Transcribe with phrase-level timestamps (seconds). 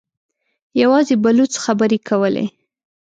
[0.81, 2.45] يواځې بلوڅ خبرې کولې.